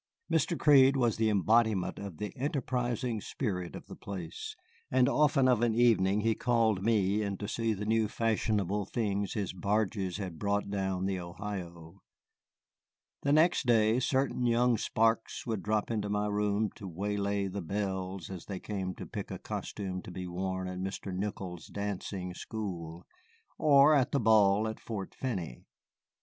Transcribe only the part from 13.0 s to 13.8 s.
The next